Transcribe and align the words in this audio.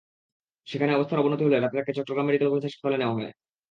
সেখানে 0.67 0.91
অবস্থার 0.93 1.21
অবনতি 1.21 1.43
হলে 1.43 1.57
রাতে 1.57 1.75
তাঁকে 1.77 1.95
চট্টগ্রাম 1.97 2.25
মেডিকেল 2.27 2.49
কলেজ 2.49 2.65
হাসপাতালে 2.67 2.97
নেওয়া 2.99 3.15
হয়। 3.17 3.31